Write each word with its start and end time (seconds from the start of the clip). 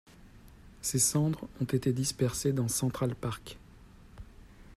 Ses 0.81 0.97
cendres 0.97 1.47
ont 1.61 1.65
été 1.65 1.93
dispersées 1.93 2.53
dans 2.53 2.67
Central 2.67 3.13
Park. 3.13 3.59